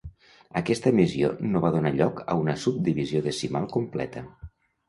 [0.61, 4.29] Aquesta emissió no va donar lloc a una subdivisió decimal completa.